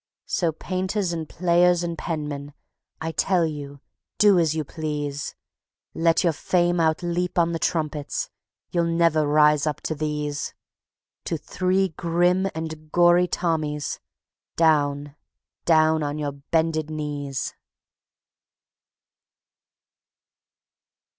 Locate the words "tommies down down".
13.27-16.01